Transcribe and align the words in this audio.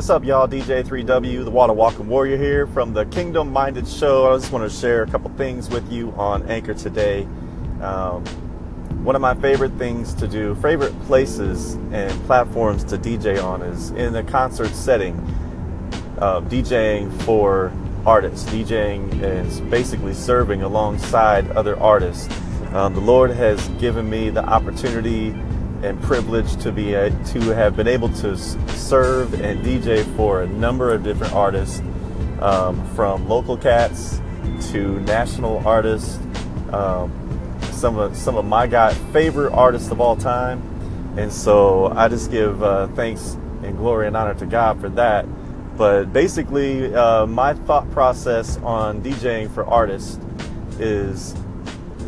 What's 0.00 0.08
up, 0.08 0.24
y'all? 0.24 0.48
DJ3W, 0.48 1.44
the 1.44 1.50
Water 1.50 1.74
Walking 1.74 2.08
Warrior 2.08 2.38
here 2.38 2.66
from 2.66 2.94
the 2.94 3.04
Kingdom 3.04 3.52
Minded 3.52 3.86
Show. 3.86 4.32
I 4.32 4.38
just 4.38 4.50
want 4.50 4.64
to 4.64 4.74
share 4.74 5.02
a 5.02 5.06
couple 5.06 5.28
things 5.32 5.68
with 5.68 5.92
you 5.92 6.10
on 6.12 6.48
Anchor 6.48 6.72
today. 6.72 7.24
Um, 7.82 8.24
one 9.04 9.14
of 9.14 9.20
my 9.20 9.34
favorite 9.34 9.72
things 9.72 10.14
to 10.14 10.26
do, 10.26 10.54
favorite 10.54 10.98
places 11.02 11.74
and 11.92 12.10
platforms 12.24 12.82
to 12.84 12.96
DJ 12.96 13.44
on 13.44 13.60
is 13.60 13.90
in 13.90 14.16
a 14.16 14.24
concert 14.24 14.70
setting, 14.70 15.18
uh, 16.16 16.40
DJing 16.40 17.12
for 17.24 17.70
artists. 18.06 18.48
DJing 18.48 19.20
is 19.22 19.60
basically 19.60 20.14
serving 20.14 20.62
alongside 20.62 21.46
other 21.50 21.78
artists. 21.78 22.26
Um, 22.72 22.94
the 22.94 23.02
Lord 23.02 23.32
has 23.32 23.68
given 23.78 24.08
me 24.08 24.30
the 24.30 24.46
opportunity 24.46 25.36
and 25.82 26.00
privileged 26.02 26.60
to 26.60 26.72
be 26.72 26.94
a, 26.94 27.10
to 27.26 27.40
have 27.54 27.76
been 27.76 27.88
able 27.88 28.08
to 28.08 28.36
serve 28.36 29.34
and 29.40 29.64
DJ 29.64 30.04
for 30.16 30.42
a 30.42 30.46
number 30.46 30.92
of 30.92 31.02
different 31.02 31.32
artists, 31.32 31.80
um, 32.40 32.86
from 32.94 33.28
local 33.28 33.56
cats 33.56 34.20
to 34.70 35.00
national 35.00 35.66
artists. 35.66 36.18
Um, 36.72 37.16
some 37.72 37.98
of 37.98 38.16
some 38.16 38.36
of 38.36 38.44
my 38.44 38.66
guy 38.66 38.92
favorite 39.12 39.52
artists 39.52 39.90
of 39.90 40.00
all 40.00 40.16
time, 40.16 40.60
and 41.16 41.32
so 41.32 41.86
I 41.86 42.08
just 42.08 42.30
give 42.30 42.62
uh, 42.62 42.88
thanks 42.88 43.38
and 43.62 43.76
glory 43.76 44.06
and 44.06 44.16
honor 44.16 44.34
to 44.34 44.46
God 44.46 44.80
for 44.80 44.88
that. 44.90 45.26
But 45.76 46.12
basically, 46.12 46.94
uh, 46.94 47.26
my 47.26 47.54
thought 47.54 47.90
process 47.92 48.58
on 48.58 49.02
DJing 49.02 49.50
for 49.54 49.64
artists 49.66 50.18
is 50.78 51.34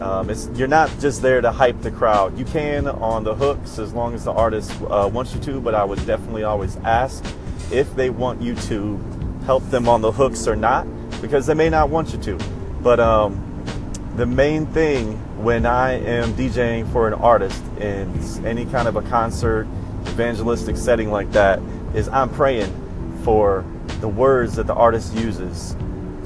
um, 0.00 0.30
you're 0.54 0.68
not 0.68 0.90
just 1.00 1.22
there 1.22 1.40
to 1.40 1.52
hype 1.52 1.80
the 1.82 1.90
crowd. 1.90 2.38
You 2.38 2.44
can 2.44 2.86
on 2.86 3.24
the 3.24 3.34
hooks 3.34 3.78
as 3.78 3.92
long 3.92 4.14
as 4.14 4.24
the 4.24 4.32
artist 4.32 4.72
uh, 4.82 5.10
wants 5.12 5.34
you 5.34 5.40
to, 5.42 5.60
but 5.60 5.74
I 5.74 5.84
would 5.84 6.04
definitely 6.06 6.44
always 6.44 6.76
ask 6.78 7.24
if 7.70 7.94
they 7.94 8.10
want 8.10 8.40
you 8.40 8.54
to 8.54 8.98
help 9.44 9.68
them 9.70 9.88
on 9.88 10.00
the 10.00 10.12
hooks 10.12 10.46
or 10.46 10.56
not, 10.56 10.86
because 11.20 11.46
they 11.46 11.54
may 11.54 11.68
not 11.68 11.90
want 11.90 12.12
you 12.12 12.18
to. 12.22 12.38
But 12.82 13.00
um, 13.00 13.40
the 14.16 14.26
main 14.26 14.66
thing 14.66 15.14
when 15.42 15.66
I 15.66 15.92
am 15.92 16.34
DJing 16.34 16.90
for 16.92 17.08
an 17.08 17.14
artist 17.14 17.62
in 17.80 18.12
any 18.44 18.66
kind 18.66 18.88
of 18.88 18.96
a 18.96 19.02
concert, 19.02 19.66
evangelistic 20.08 20.76
setting 20.76 21.10
like 21.10 21.32
that, 21.32 21.60
is 21.94 22.08
I'm 22.08 22.28
praying 22.28 22.72
for 23.24 23.64
the 24.00 24.08
words 24.08 24.56
that 24.56 24.66
the 24.66 24.74
artist 24.74 25.14
uses 25.14 25.76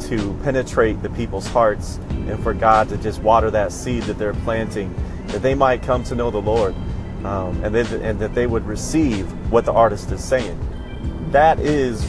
to 0.09 0.39
penetrate 0.43 1.03
the 1.03 1.11
people's 1.11 1.47
hearts 1.47 1.99
and 2.11 2.43
for 2.43 2.55
God 2.55 2.89
to 2.91 2.97
just 2.97 3.23
water 3.23 3.51
that 3.51 3.73
seed 3.73 4.05
that 4.05 4.19
they're 4.19 4.35
planting, 4.35 4.95
that 5.29 5.43
they 5.43 5.55
might 5.55 5.83
come 5.83 6.05
to 6.05 6.15
know 6.15 6.31
the 6.31 6.41
Lord 6.41 6.75
um, 7.25 7.63
and, 7.65 7.75
that, 7.75 7.93
and 7.93 8.19
that 8.21 8.35
they 8.35 8.47
would 8.47 8.67
receive 8.67 9.27
what 9.51 9.65
the 9.65 9.73
artist 9.73 10.11
is 10.13 10.23
saying. 10.23 10.59
That 11.33 11.59
is 11.61 12.05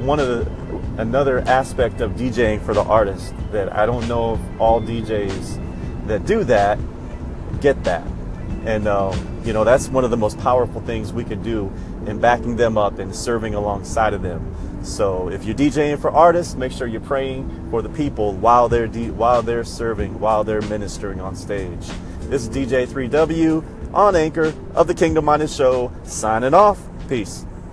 one 0.00 0.18
of 0.18 0.28
the 0.28 0.60
another 1.00 1.40
aspect 1.40 2.00
of 2.00 2.12
DJing 2.12 2.62
for 2.62 2.74
the 2.74 2.82
artist 2.82 3.34
that 3.52 3.72
I 3.72 3.86
don't 3.86 4.06
know 4.08 4.34
if 4.34 4.60
all 4.60 4.80
DJs 4.80 6.06
that 6.06 6.26
do 6.26 6.44
that 6.44 6.78
get 7.60 7.82
that. 7.84 8.06
And 8.64 8.86
um, 8.86 9.42
you 9.44 9.52
know 9.52 9.64
that's 9.64 9.88
one 9.88 10.04
of 10.04 10.10
the 10.10 10.16
most 10.16 10.38
powerful 10.38 10.80
things 10.82 11.12
we 11.12 11.24
can 11.24 11.42
do 11.42 11.72
in 12.06 12.20
backing 12.20 12.56
them 12.56 12.76
up 12.76 12.98
and 12.98 13.14
serving 13.14 13.54
alongside 13.54 14.14
of 14.14 14.22
them. 14.22 14.54
So 14.82 15.28
if 15.28 15.44
you're 15.44 15.54
DJing 15.54 16.00
for 16.00 16.10
artists, 16.10 16.54
make 16.54 16.72
sure 16.72 16.86
you're 16.86 17.00
praying 17.00 17.68
for 17.70 17.82
the 17.82 17.88
people 17.88 18.34
while 18.34 18.68
they're 18.68 18.86
de- 18.86 19.10
while 19.10 19.42
they're 19.42 19.64
serving, 19.64 20.20
while 20.20 20.44
they're 20.44 20.62
ministering 20.62 21.20
on 21.20 21.36
stage. 21.36 21.86
This 22.22 22.42
is 22.42 22.48
DJ3W 22.50 23.94
on 23.94 24.14
Anchor 24.14 24.54
of 24.74 24.86
the 24.86 24.94
Kingdom 24.94 25.24
Minded 25.24 25.50
Show, 25.50 25.92
signing 26.04 26.54
off. 26.54 26.78
Peace. 27.08 27.44